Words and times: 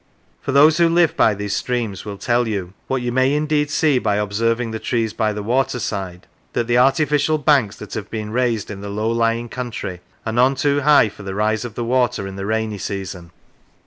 For 0.41 0.51
those 0.51 0.77
who 0.79 0.89
live 0.89 1.15
by 1.15 1.35
these 1.35 1.55
streams 1.55 2.05
will 2.05 2.17
tell 2.17 2.47
you, 2.47 2.73
what 2.87 3.03
you 3.03 3.11
may 3.11 3.31
indeed 3.35 3.69
see 3.69 3.99
by 3.99 4.15
observing 4.15 4.71
the 4.71 4.79
trees 4.79 5.13
by 5.13 5.31
the 5.31 5.43
waterside, 5.43 6.25
that 6.53 6.65
the 6.65 6.79
artificial 6.79 7.37
banks 7.37 7.75
that 7.75 7.93
have 7.93 8.09
been 8.09 8.31
raised 8.31 8.71
in 8.71 8.81
the 8.81 8.89
low 8.89 9.11
lying 9.11 9.47
country 9.47 10.01
are 10.25 10.33
none 10.33 10.55
too 10.55 10.79
high 10.81 11.09
for 11.09 11.21
the 11.21 11.35
rise 11.35 11.65
of 11.65 11.75
the 11.75 11.85
water 11.85 12.25
in 12.25 12.35
the 12.35 12.47
rainy 12.47 12.79
season. 12.79 13.29